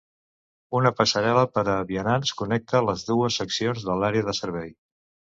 Una 0.77 0.91
passarel·la 0.99 1.41
per 1.57 1.63
a 1.73 1.75
vianants 1.91 2.31
connecta 2.39 2.81
les 2.85 3.03
dues 3.09 3.37
seccions 3.41 3.85
de 3.91 3.99
l'àrea 4.05 4.27
de 4.31 4.35
servei. 4.39 4.73